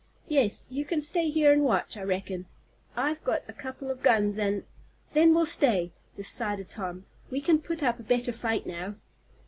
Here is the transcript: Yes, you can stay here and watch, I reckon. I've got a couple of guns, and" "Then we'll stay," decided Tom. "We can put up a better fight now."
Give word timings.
Yes, 0.27 0.65
you 0.71 0.83
can 0.83 0.99
stay 0.99 1.29
here 1.29 1.53
and 1.53 1.63
watch, 1.63 1.95
I 1.95 2.01
reckon. 2.01 2.47
I've 2.97 3.23
got 3.23 3.43
a 3.47 3.53
couple 3.53 3.91
of 3.91 4.01
guns, 4.01 4.39
and" 4.39 4.63
"Then 5.13 5.31
we'll 5.35 5.45
stay," 5.45 5.91
decided 6.15 6.71
Tom. 6.71 7.05
"We 7.29 7.39
can 7.39 7.59
put 7.61 7.83
up 7.83 7.99
a 7.99 8.03
better 8.03 8.33
fight 8.33 8.65
now." 8.65 8.95